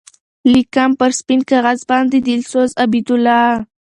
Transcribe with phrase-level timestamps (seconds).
[0.51, 3.45] لیکم پر سپین کاغذ باندی دلسوز عبیدالله